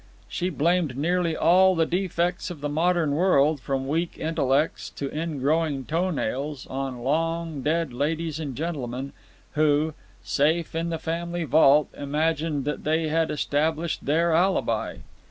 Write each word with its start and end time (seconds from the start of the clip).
She 0.27 0.49
blamed 0.49 0.97
nearly 0.97 1.37
all 1.37 1.75
the 1.75 1.85
defects 1.85 2.49
of 2.49 2.61
the 2.61 2.69
modern 2.69 3.11
world, 3.11 3.59
from 3.61 3.87
weak 3.87 4.17
intellects 4.17 4.89
to 4.95 5.09
in 5.09 5.37
growing 5.39 5.85
toe 5.85 6.09
nails, 6.09 6.65
on 6.71 7.03
long 7.03 7.61
dead 7.61 7.93
ladies 7.93 8.39
and 8.39 8.55
gentlemen 8.55 9.13
who, 9.51 9.93
safe 10.23 10.73
in 10.73 10.89
the 10.89 10.97
family 10.97 11.43
vault, 11.43 11.87
imagined 11.95 12.65
that 12.65 12.83
they 12.83 13.09
had 13.09 13.29
established 13.29 14.03
their 14.07 14.31
alibi. 14.33 14.97